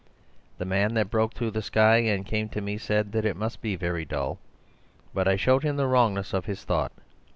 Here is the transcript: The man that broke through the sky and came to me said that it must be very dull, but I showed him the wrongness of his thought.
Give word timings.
The 0.57 0.65
man 0.65 0.95
that 0.95 1.11
broke 1.11 1.35
through 1.35 1.51
the 1.51 1.61
sky 1.61 1.97
and 1.97 2.25
came 2.25 2.49
to 2.49 2.59
me 2.59 2.79
said 2.79 3.11
that 3.11 3.23
it 3.23 3.35
must 3.37 3.61
be 3.61 3.75
very 3.75 4.03
dull, 4.03 4.39
but 5.13 5.27
I 5.27 5.35
showed 5.35 5.61
him 5.61 5.75
the 5.75 5.85
wrongness 5.85 6.33
of 6.33 6.45
his 6.45 6.63
thought. 6.63 6.91